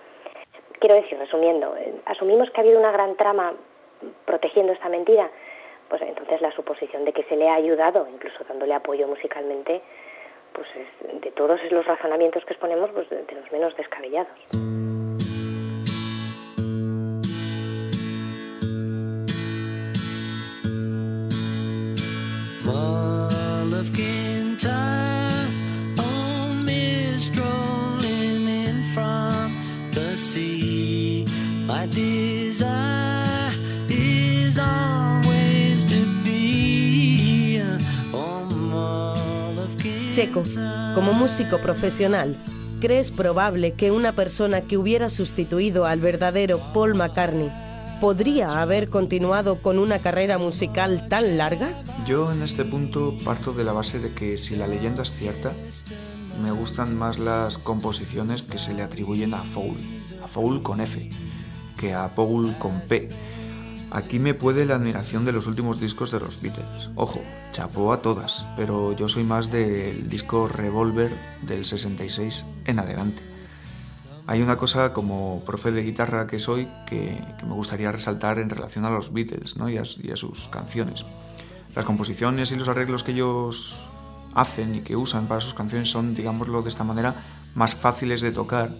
[0.79, 3.53] Quiero decir, resumiendo, eh, asumimos que ha habido una gran trama
[4.25, 5.29] protegiendo esta mentira,
[5.89, 9.81] pues entonces la suposición de que se le ha ayudado, incluso dándole apoyo musicalmente,
[10.53, 14.94] pues es, de todos los razonamientos que exponemos, pues de los menos descabellados.
[40.15, 40.43] Of Checo,
[40.93, 42.37] como músico profesional,
[42.79, 47.51] ¿crees probable que una persona que hubiera sustituido al verdadero Paul McCartney
[47.99, 51.83] podría haber continuado con una carrera musical tan larga?
[52.07, 55.51] Yo en este punto parto de la base de que si la leyenda es cierta,
[56.41, 59.77] me gustan más las composiciones que se le atribuyen a Foul,
[60.23, 61.09] a Foul con F,
[61.77, 63.09] que a Paul con P.
[63.95, 66.89] Aquí me puede la admiración de los últimos discos de los Beatles.
[66.95, 67.21] Ojo,
[67.53, 71.09] chapó a todas, pero yo soy más del disco Revolver
[71.43, 73.23] del 66 en adelante.
[74.27, 78.83] Hay una cosa como profe de guitarra que soy que, me gustaría resaltar en relación
[78.83, 79.69] a los Beatles ¿no?
[79.69, 81.05] y, a, y a sus canciones.
[81.73, 83.77] Las composiciones y los arreglos que ellos
[84.33, 87.15] hacen y que usan para sus canciones son, digámoslo de esta manera,
[87.53, 88.75] más fáciles de tocar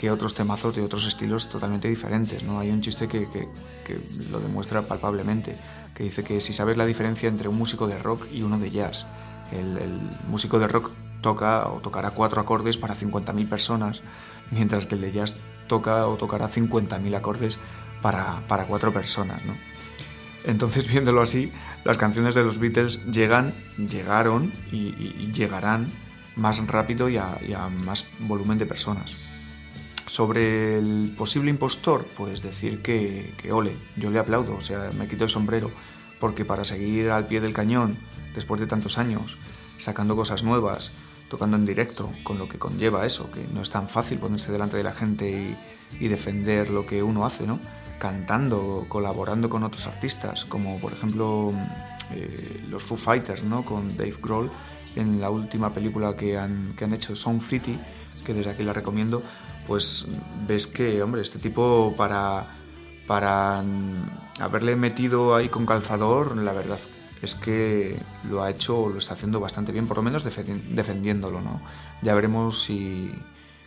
[0.00, 2.42] que otros temazos de otros estilos totalmente diferentes.
[2.42, 2.58] ¿no?
[2.58, 3.50] Hay un chiste que, que,
[3.84, 5.54] que, lo demuestra palpablemente,
[5.94, 8.70] que dice que si sabes la diferencia entre un músico de rock y uno de
[8.70, 9.04] jazz,
[9.52, 10.90] el, el músico de rock
[11.20, 14.00] toca o tocará cuatro acordes para 50.000 personas,
[14.50, 15.36] mientras que el de jazz
[15.66, 17.58] toca o tocará 50.000 acordes
[18.00, 19.44] para, para cuatro personas.
[19.44, 19.52] ¿no?
[20.44, 21.52] Entonces, viéndolo así,
[21.84, 24.92] las canciones de los Beatles llegan, llegaron y,
[25.34, 25.88] llegarán
[26.36, 29.29] más rápido y y a, más volumen de personas.
[30.06, 35.24] Sobre el posible impostor, pues decir que, ole, yo le aplaudo, o sea, me quito
[35.24, 35.70] el sombrero,
[36.18, 37.96] porque para seguir al pie del cañón,
[38.34, 39.38] después de tantos años,
[39.78, 40.90] sacando cosas nuevas,
[41.28, 44.76] tocando en directo, con lo que conlleva eso, que no es tan fácil ponerse delante
[44.76, 47.60] de la gente y, y defender lo que uno hace, ¿no?
[47.98, 51.52] Cantando, colaborando con otros artistas, como por ejemplo
[52.12, 53.64] eh, los Foo Fighters, ¿no?
[53.64, 54.50] Con Dave Grohl
[54.96, 57.78] en la última película que han, que han hecho, Sound City,
[58.24, 59.22] que desde aquí la recomiendo,
[59.70, 60.08] pues
[60.48, 62.44] ves que, hombre, este tipo para,
[63.06, 66.80] para mm, haberle metido ahí con calzador, la verdad
[67.22, 67.96] es que
[68.28, 71.60] lo ha hecho, lo está haciendo bastante bien, por lo menos defendi- defendiéndolo, ¿no?
[72.02, 73.12] Ya veremos si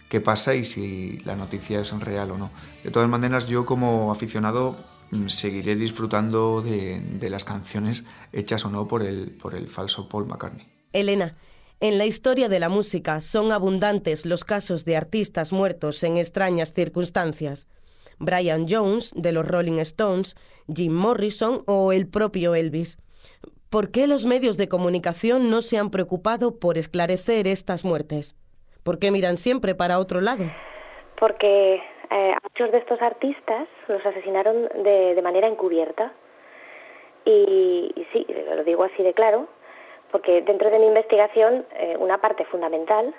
[0.10, 2.52] qué pasa y si la noticia es real o no.
[2.84, 4.76] De todas maneras, yo como aficionado
[5.12, 10.10] mm, seguiré disfrutando de, de las canciones hechas o no por el, por el falso
[10.10, 10.68] Paul McCartney.
[10.92, 11.38] Elena,
[11.84, 16.72] en la historia de la música son abundantes los casos de artistas muertos en extrañas
[16.72, 17.68] circunstancias.
[18.20, 20.36] Brian Jones, de los Rolling Stones,
[20.74, 23.00] Jim Morrison o el propio Elvis.
[23.70, 28.34] ¿Por qué los medios de comunicación no se han preocupado por esclarecer estas muertes?
[28.86, 30.46] ¿Por qué miran siempre para otro lado?
[31.20, 31.82] Porque
[32.12, 36.14] eh, muchos de estos artistas los asesinaron de, de manera encubierta.
[37.26, 38.26] Y, y sí,
[38.56, 39.50] lo digo así de claro,
[40.14, 43.12] porque dentro de mi investigación eh, una parte fundamental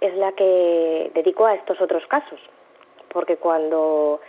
[0.00, 2.40] es la que dedico a estos otros casos.
[3.10, 4.20] Porque cuando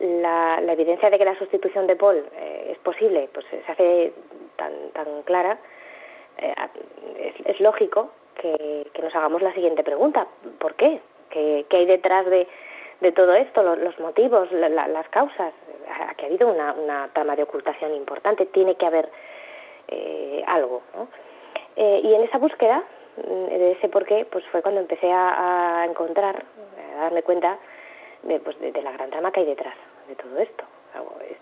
[0.00, 4.12] la, evidencia de que la sustitución de Paul eh, es posible pues se hace
[4.56, 5.56] tan, tan clara,
[6.38, 6.52] eh,
[7.44, 10.26] es, lógico que, nos hagamos la siguiente pregunta.
[10.58, 11.00] ¿Por qué?
[11.30, 12.48] ¿Qué, hay detrás de,
[13.12, 13.62] todo esto?
[13.62, 15.54] Los, motivos, la- las causas.
[16.08, 18.46] Aquí ha habido una, una trama de ocultación importante.
[18.46, 19.08] Tiene que haber
[19.86, 20.82] eh, algo.
[20.92, 21.06] ¿no?
[21.76, 22.82] Eh, y en esa búsqueda
[23.16, 26.44] mm, de ese por qué, pues fue cuando empecé a, encontrar,
[26.96, 27.58] a darme cuenta
[28.22, 29.74] de, pues, de, la gran trama que hay detrás
[30.08, 30.64] de todo esto.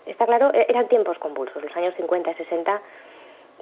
[0.05, 2.81] Está claro, e- eran tiempos convulsos, los años 50 y 60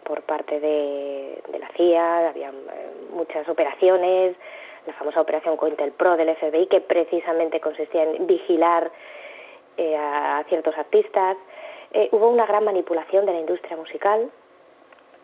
[0.04, 4.36] por parte de, de la CIA, había eh, muchas operaciones,
[4.86, 8.92] la famosa operación COINTELPRO del FBI, que precisamente consistía en vigilar
[9.78, 11.38] eh, a, a ciertos artistas.
[11.92, 14.30] Eh, hubo una gran manipulación de la industria musical,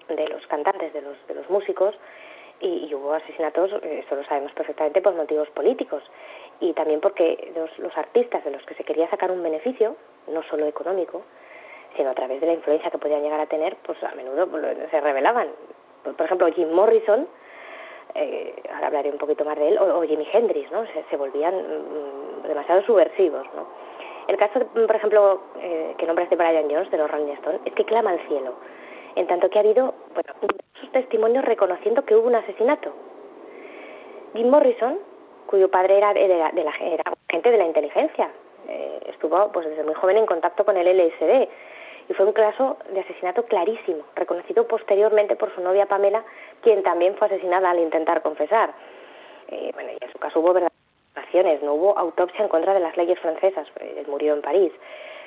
[0.10, 1.96] de los cantantes, de los, de los músicos,
[2.60, 6.04] y, y hubo asesinatos, eso lo sabemos perfectamente, por motivos políticos.
[6.60, 9.96] Y también porque los, los artistas de los que se quería sacar un beneficio,
[10.28, 11.24] no solo económico,
[11.96, 14.64] sino a través de la influencia que podían llegar a tener, pues a menudo pues,
[14.92, 15.48] se rebelaban.
[16.04, 17.28] Por, ejemplo, Jim Morrison,
[18.16, 20.86] eh, ahora hablaré un poquito más de él, o, o Jimi Hendrix, ¿no?
[20.88, 23.68] Se, se volvían mm, demasiado subversivos, ¿no?
[24.28, 27.74] El caso, por ejemplo, eh, que nombras de Brian Jones, de los Rolling Stones, es
[27.74, 28.54] que clama al cielo,
[29.20, 30.34] en tanto que ha habido, bueno,
[30.80, 32.92] sus testimonios reconociendo que hubo un asesinato.
[34.34, 34.98] Jim Morrison,
[35.48, 38.30] cuyo padre era, de la, de la- era agente de la inteligencia,
[38.68, 41.50] eh, estuvo pues desde muy joven en contacto con el LSD
[42.10, 46.24] y fue un caso de asesinato clarísimo, reconocido posteriormente por su novia Pamela,
[46.62, 48.72] quien también fue asesinada al intentar confesar.
[49.50, 50.72] Eh, bueno, y en su caso hubo verdaderas
[51.64, 54.72] no hubo autopsia en contra de las leyes francesas, eh, él murió en París.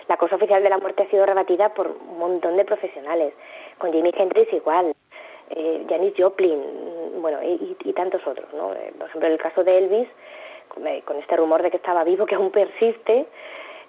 [0.08, 3.32] La causa oficial de la muerte ha sido rebatida por un montón de profesionales,
[3.82, 4.94] con Jimi Hendrix igual,
[5.50, 6.62] eh, Janis Joplin,
[7.20, 8.72] bueno, y, y- tantos otros, ¿no?
[8.74, 10.08] Eh, por ejemplo, el caso de Elvis,
[10.68, 13.26] con, eh, con este rumor de que estaba vivo, que aún persiste,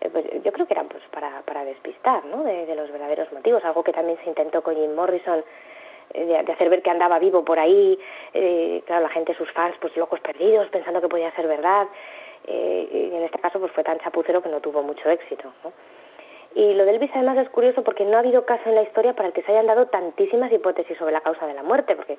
[0.01, 2.43] eh, pues yo creo que era pues para, para despistar, ¿no?
[2.43, 5.43] De, de los verdaderos motivos, algo que también se intentó con Jim Morrison,
[6.13, 7.97] de, de hacer ver que andaba vivo por ahí,
[8.33, 11.87] eh, claro, la gente, sus fans, pues locos perdidos, pensando que podía ser verdad,
[12.47, 15.71] eh, y en este caso pues fue tan chapucero que no tuvo mucho éxito, ¿no?
[16.55, 19.13] Y lo de Elvis además es curioso porque no ha habido caso en la historia
[19.13, 22.17] para el que se hayan dado tantísimas hipótesis sobre la causa de la muerte, porque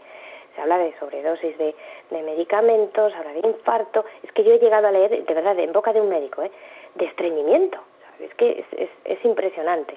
[0.55, 1.75] se habla de sobredosis de,
[2.11, 5.73] de medicamentos, habla de infarto, es que yo he llegado a leer, de verdad, en
[5.73, 6.51] boca de un médico, ¿eh?
[6.97, 7.79] de estreñimiento,
[8.21, 9.97] es que es, es, es impresionante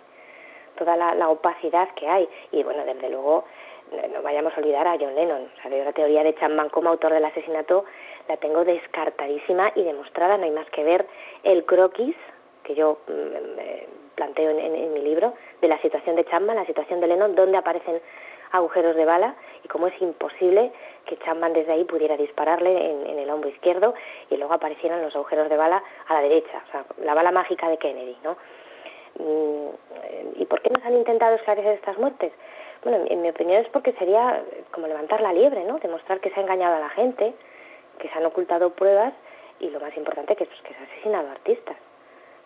[0.78, 2.30] toda la, opacidad que hay.
[2.52, 3.46] Y bueno, desde luego,
[4.14, 5.50] no- vayamos a olvidar a John Lennon.
[5.58, 7.86] O sea, la teoría de Chapman como autor del asesinato
[8.28, 10.38] la tengo descartadísima y demostrada.
[10.38, 11.08] No hay más que ver
[11.44, 12.16] el croquis
[12.64, 17.00] que yo mm, planteo en, en- mi libro de la situación de Chapman, la situación
[17.00, 18.02] de Lennon, donde aparecen
[18.52, 20.72] agujeros de bala y cómo es imposible
[21.06, 23.94] que Chapman desde ahí pudiera dispararle en, en el hombro izquierdo
[24.30, 27.70] y luego aparecieran los agujeros de bala a la derecha, o sea, la bala mágica
[27.70, 28.38] de Kennedy, ¿no?
[29.20, 32.32] Mm, ¿Y por qué no se han intentado esclarecer estas muertes?
[32.84, 34.42] Bueno, en mi opinión es porque sería
[34.72, 35.78] como levantar la liebre, ¿no?
[35.80, 37.34] Demostrar que se ha engañado a la gente,
[38.00, 39.14] que se han ocultado pruebas
[39.60, 41.76] y lo más importante que, pues, que se ha asesinado a artistas,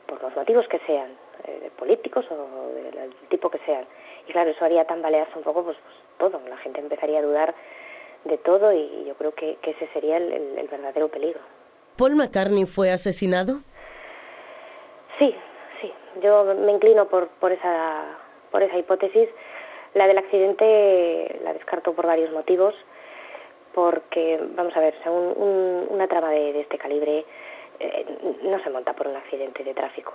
[0.07, 1.09] por los motivos que sean,
[1.45, 3.85] eh, de políticos o del, del tipo que sean.
[4.27, 7.53] Y claro, eso haría tambalearse un poco pues, pues todo, la gente empezaría a dudar
[8.25, 11.39] de todo y yo creo que, que ese sería el, el- el verdadero peligro.
[11.97, 13.61] ¿Paul McCartney fue asesinado?
[15.19, 15.35] Sí,
[15.81, 18.03] sí, yo me inclino por, por, esa,
[18.51, 19.29] por esa hipótesis.
[19.93, 22.73] La del accidente la descarto por varios motivos,
[23.73, 27.25] porque, vamos a ver, sea, un- un- una trama de, de este calibre
[27.79, 28.05] eh,
[28.43, 30.13] no se monta por un accidente de tráfico,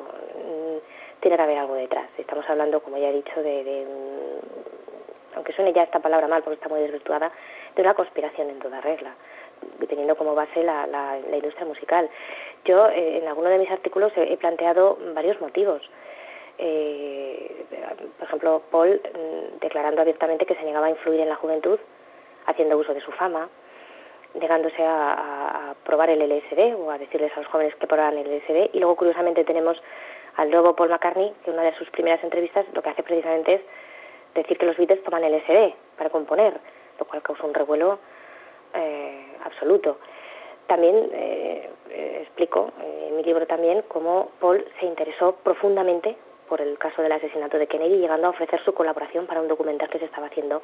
[1.21, 2.09] tiene que haber algo detrás.
[2.19, 4.41] Estamos hablando, como ya he dicho, de, de un-
[5.35, 7.31] aunque suene ya esta palabra mal porque está muy desvirtuada,
[7.75, 9.15] de una conspiración en toda regla,
[9.89, 12.09] teniendo como base la, la, la industria musical.
[12.65, 15.83] Yo, eh, en alguno de mis artículos, he, he planteado varios motivos.
[16.59, 17.65] eh,
[18.19, 21.79] por ejemplo, Paul mm, declarando abiertamente que se negaba a influir en la juventud,
[22.47, 23.49] haciendo uso de su fama,
[24.41, 28.17] negándose a, a- a probar el LSD o a decirles a los jóvenes que probaran
[28.19, 28.71] el LSD.
[28.73, 29.81] Y luego, curiosamente, tenemos
[30.37, 33.63] al nuevo Paul McCartney, que una de sus primeras entrevistas lo que hace precisamente es
[34.35, 36.55] decir que los Beatles toman LSD para componer,
[36.99, 37.99] lo cual causa un revuelo
[38.75, 39.99] eh, absoluto.
[40.67, 46.17] También eh, eh, explico en mi libro también cómo Paul se interesó profundamente
[46.49, 49.89] por el caso del asesinato de Kennedy, llegando a ofrecer su colaboración para un documental
[49.89, 50.63] que se estaba haciendo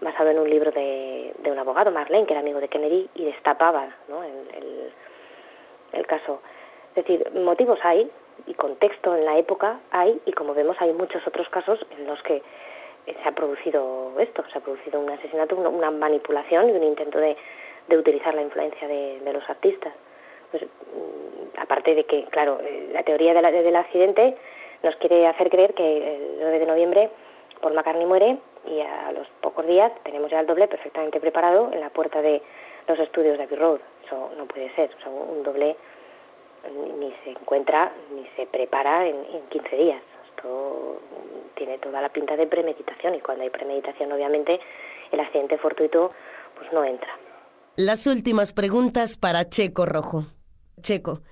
[0.00, 3.24] basado en un libro de, de un abogado, Marlene, que era amigo de Kennedy, y
[3.24, 4.22] destapaba ¿no?
[4.22, 4.92] el, el-
[5.92, 6.40] el caso.
[6.94, 8.10] Es decir, motivos hay
[8.46, 12.22] y contexto en la época hay, y como vemos hay muchos otros casos en los
[12.22, 12.36] que
[13.06, 17.18] eh, se ha producido esto, se ha producido un asesinato, una, manipulación y un intento
[17.18, 17.36] de,
[17.88, 19.92] de utilizar la influencia de, de los artistas.
[20.50, 24.36] Pues, mm, aparte de que, claro, eh, la teoría de la- del accidente
[24.82, 27.10] nos quiere hacer creer que el 9 de noviembre
[27.60, 31.80] Paul McCartney muere y a los pocos días tenemos ya el doble perfectamente preparado en
[31.80, 32.40] la puerta de
[32.86, 33.80] los estudios de Abbey Road.
[34.06, 34.90] Eso no puede ser.
[34.96, 35.76] O sea, un doble
[36.98, 40.02] ni- se encuentra ni se prepara en, en 15 días.
[40.28, 41.00] Esto
[41.56, 44.58] tiene toda la pinta de premeditación y cuando hay premeditación, obviamente,
[45.12, 46.12] el accidente fortuito
[46.56, 47.08] pues no entra.
[47.76, 50.26] Las últimas preguntas para Checo Rojo.
[50.80, 51.22] Checo,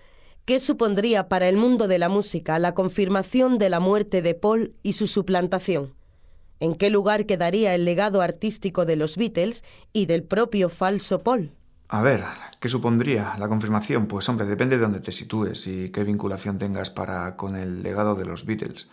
[0.44, 4.74] ¿qué supondría para el mundo de la música la confirmación de la muerte de Paul
[4.82, 5.94] y su suplantación?
[6.58, 9.62] ¿En qué lugar quedaría el legado artístico de los Beatles
[9.92, 11.52] y del propio falso Paul?
[11.88, 12.20] A ver,
[12.66, 14.06] ¿qué supondría la confirmación?
[14.06, 18.16] Pues hombre, depende de dónde te sitúes y qué vinculación tengas para con el legado
[18.16, 18.88] de los Beatles.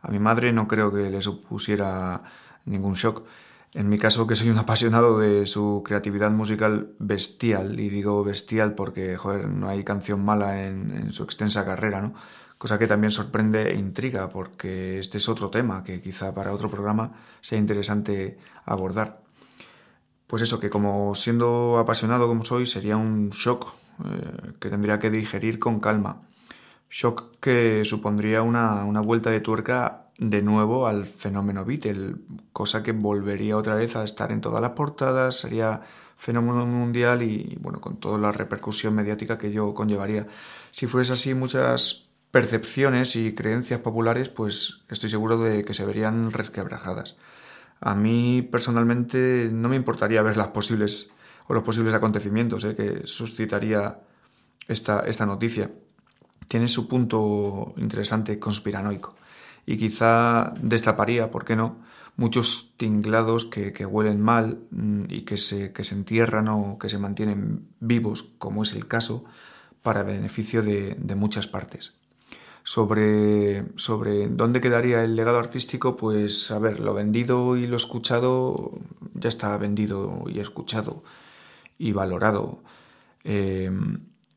[0.00, 2.22] A mi madre no creo que le supusiera
[2.64, 3.26] ningún shock.
[3.74, 8.74] En mi caso, que soy un apasionado de su creatividad musical bestial, y digo bestial
[8.74, 12.14] porque, no hay canción mala en, en su extensa carrera, ¿no?
[12.56, 16.70] Cosa que también sorprende e intriga, porque este es otro tema que quizá para otro
[16.70, 17.12] programa
[17.42, 19.20] sea interesante abordar.
[20.28, 23.72] Pues eso, que como siendo apasionado como soy, sería un shock
[24.04, 26.22] eh, que tendría que digerir con calma.
[26.90, 32.16] Shock que supondría una, una vuelta de tuerca de nuevo al fenómeno Beatle,
[32.52, 35.80] cosa que volvería otra vez a estar en todas las portadas, sería
[36.18, 40.26] fenómeno mundial y bueno, con toda la repercusión mediática que ello conllevaría.
[40.72, 46.30] Si fuese así, muchas percepciones y creencias populares, pues estoy seguro de que se verían
[46.32, 47.16] resquebrajadas.
[47.80, 51.10] A mí personalmente no me importaría ver las posibles
[51.46, 54.00] o los posibles acontecimientos eh, que suscitaría
[54.66, 55.70] esta, esta noticia.
[56.46, 59.16] Tiene su punto interesante conspiranoico
[59.66, 61.76] y quizá destaparía, ¿por qué no?,
[62.16, 66.88] muchos tinglados que, que huelen mal mm, y que se, que se entierran o que
[66.88, 69.24] se mantienen vivos, como es el caso,
[69.82, 71.97] para beneficio de, de muchas partes.
[72.68, 78.72] Sobre, sobre dónde quedaría el legado artístico, pues a ver, lo vendido y lo escuchado
[79.14, 81.02] ya está vendido y escuchado
[81.78, 82.62] y valorado.
[83.24, 83.70] Eh,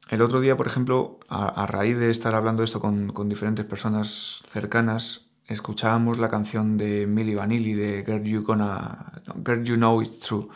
[0.07, 4.41] el otro día, por ejemplo, a, raíz de estar hablando esto con, con, diferentes personas
[4.47, 9.11] cercanas, escuchábamos la canción de Milli Vanilli de Girl You, Gonna,
[9.45, 10.47] Girl you Know It's True.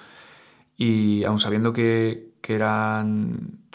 [0.77, 3.65] Y aun sabiendo que, que eran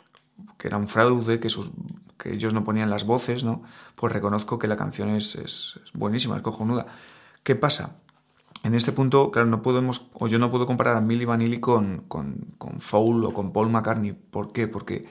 [0.57, 1.71] que era un fraude, que, sus,
[2.19, 3.63] que ellos no ponían las voces, ¿no?
[4.01, 6.87] Pues reconozco que la canción es, es, buenísima, es cojonuda.
[7.43, 8.01] ¿Qué pasa?
[8.63, 12.05] En este punto, claro, no podemos, o yo no puedo comparar a Milli Vanilli con,
[12.09, 14.13] con, con Foul o con Paul McCartney.
[14.13, 14.69] ¿Por qué?
[14.69, 15.07] Porque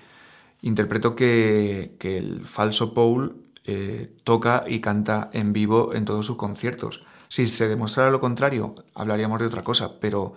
[0.63, 6.37] interpreto que, que el falso Paul eh, toca y canta en vivo en todos sus
[6.37, 7.05] conciertos.
[7.27, 10.33] Si se demostrara lo contrario, hablaríamos de otra cosa, pero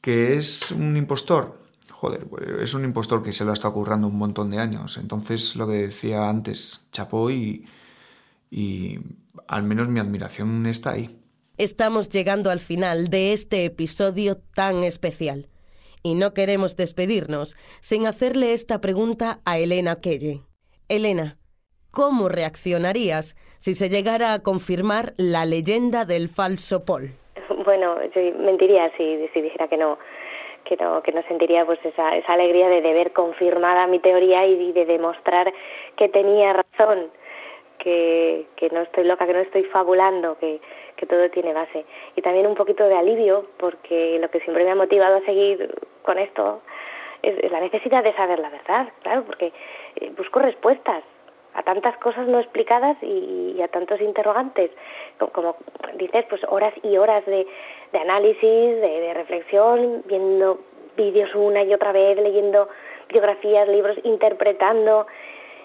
[0.00, 1.60] que es un impostor,
[1.98, 2.28] joder,
[2.62, 4.98] es un impostor que se lo ha estado currando un montón de años.
[4.98, 7.64] Entonces, lo que decía antes, chapó y,
[8.50, 9.00] y
[9.48, 11.18] al menos mi admiración está ahí.
[11.56, 15.48] Estamos llegando al final de este episodio tan especial.
[16.04, 20.42] Y no queremos despedirnos sin hacerle esta pregunta a Elena Kelle.
[20.88, 21.36] Elena,
[21.90, 27.10] ¿cómo reaccionarías si se llegara a confirmar la leyenda del falso Paul?
[27.64, 29.98] Bueno, yo mentiría si, si dijera que no,
[30.68, 34.44] que no, que no sentiría pues esa, esa alegría de, de ver confirmada mi teoría
[34.46, 35.50] y de demostrar
[35.96, 37.10] que tenía razón,
[37.78, 40.60] que, que no estoy loca, que no estoy fabulando, que,
[40.96, 41.86] que todo tiene base.
[42.16, 45.74] Y también un poquito de alivio, porque lo que siempre me ha motivado a seguir
[46.02, 46.60] con esto
[47.22, 49.52] es, es la necesidad de saber la verdad, claro, porque
[49.96, 51.02] eh, busco respuestas
[51.54, 54.70] a tantas cosas no explicadas y, y a tantos interrogantes.
[55.18, 55.56] Como, como,
[55.94, 57.46] dices, pues horas y horas de,
[57.92, 60.58] de análisis, de, de, reflexión, viendo
[60.96, 62.68] vídeos una y otra vez, leyendo
[63.08, 65.06] biografías, libros, interpretando,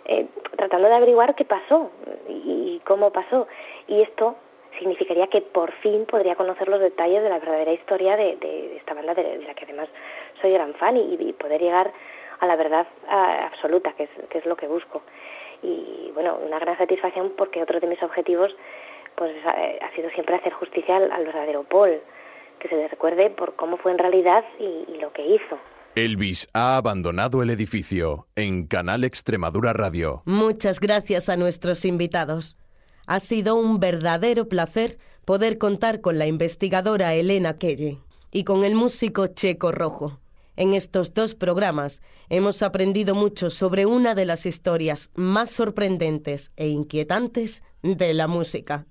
[0.05, 1.91] eh, tratando de averiguar qué pasó.
[2.29, 3.47] Y, y cómo pasó.
[3.87, 4.35] Y esto
[4.79, 8.93] significaría que por fin podría conocer los detalles de la verdadera historia de, de esta
[8.93, 9.89] banda, de, la que además
[10.41, 11.91] soy gran fan, y, y poder llegar
[12.39, 15.01] a la verdad a- absoluta, que es, que es lo que busco.
[15.61, 18.53] Y bueno, una gran satisfacción porque otro de mis objetivos
[19.17, 22.01] pues ha, ha sido siempre hacer justicia al, al verdadero Paul,
[22.59, 25.59] que se le recuerde por cómo fue en realidad y, y lo que hizo.
[25.95, 30.23] Elvis ha abandonado el edificio en Canal Extremadura Radio.
[30.25, 32.57] Muchas gracias a nuestros invitados.
[33.05, 37.99] Ha sido un verdadero placer poder contar con la investigadora Elena Kelle
[38.31, 40.19] y con el músico Checo Rojo.
[40.55, 46.67] En estos dos programas hemos aprendido mucho sobre una de las historias más sorprendentes e
[46.67, 48.85] inquietantes de la música.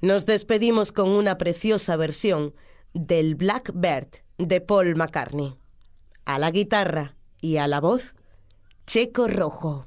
[0.00, 2.54] Nos despedimos con una preciosa versión
[2.94, 5.56] del Blackbird de Paul McCartney.
[6.24, 8.14] A la guitarra y a la voz,
[8.86, 9.86] Checo Rojo.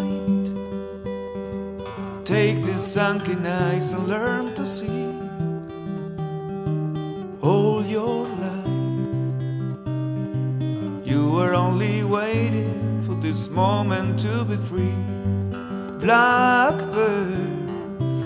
[2.31, 5.03] Take these sunken eyes and learn to see
[7.41, 8.67] all your life.
[11.05, 14.95] You were only waiting for this moment to be free.
[15.99, 17.35] Blackbird,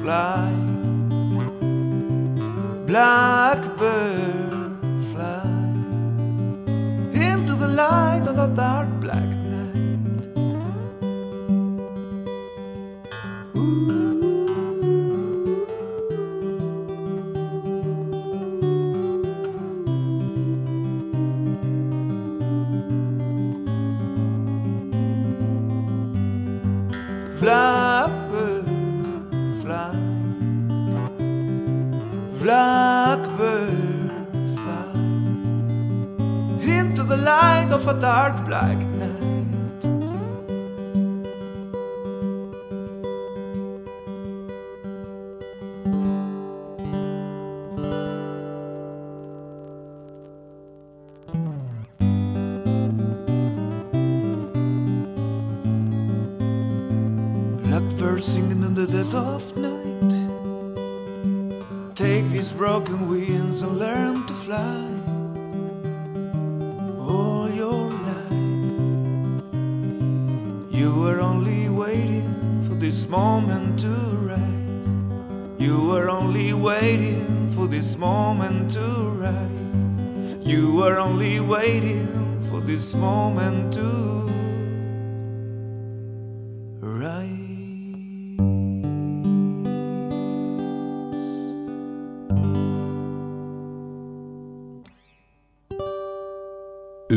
[0.04, 0.54] fly.
[2.86, 4.78] Blackbird,
[5.14, 5.50] fly
[7.12, 9.35] into the light of the dark black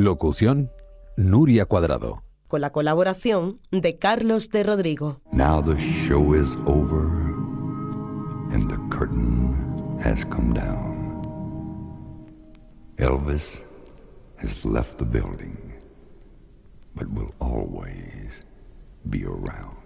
[0.08, 0.70] Locución,
[1.18, 2.22] Nuria Cuadrado.
[2.46, 5.20] Con la colaboración de Carlos de Rodrigo.
[5.32, 7.04] Now the show is over
[8.50, 11.20] and the curtain has come down.
[12.96, 13.60] Elvis
[14.38, 15.74] has left the building,
[16.94, 18.32] but will always
[19.10, 19.77] be around.